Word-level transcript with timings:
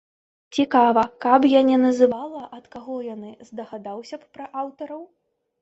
Цікава, 0.57 1.03
каб 1.25 1.41
я 1.51 1.61
не 1.67 1.77
называла, 1.83 2.41
ад 2.57 2.65
каго 2.77 2.97
яны, 3.13 3.31
здагадаўся 3.51 4.15
б 4.23 4.31
пра 4.39 4.45
аўтараў? 4.65 5.07